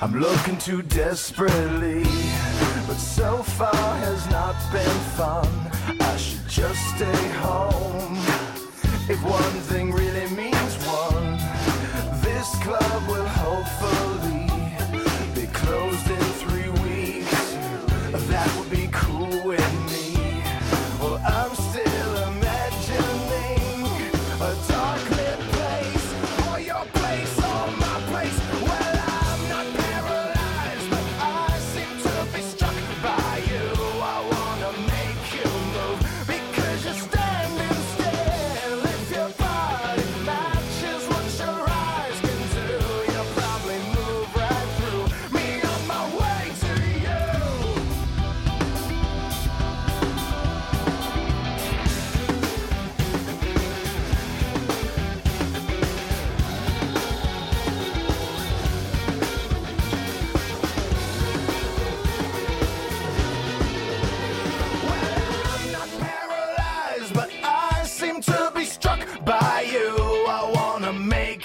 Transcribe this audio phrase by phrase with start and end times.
[0.00, 2.04] I'm looking too desperately.
[2.86, 5.48] But so far has not been fun.
[6.00, 8.16] I should just stay home.
[9.10, 11.38] If one thing really means one,
[12.22, 14.46] this club will hopefully
[15.34, 17.54] be closed in three weeks.
[18.28, 20.14] That would be cool with me.
[21.00, 23.90] Well, I'm still imagining
[24.40, 26.06] a dark lit place,
[26.52, 27.37] or your place,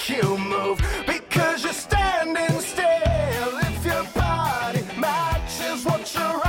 [0.09, 3.57] you move because you're standing still.
[3.59, 6.42] If your body matches what you're